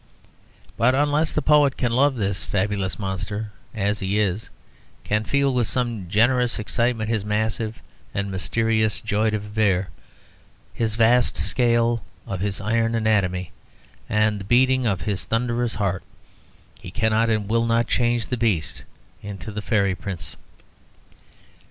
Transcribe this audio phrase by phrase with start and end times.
[0.77, 4.49] But unless the poet can love this fabulous monster as he is,
[5.03, 7.79] can feel with some generous excitement his massive
[8.11, 9.89] and mysterious joie de vivre,
[10.75, 13.51] the vast scale of his iron anatomy
[14.09, 16.01] and the beating of his thunderous heart,
[16.79, 18.83] he cannot and will not change the beast
[19.21, 20.35] into the fairy prince.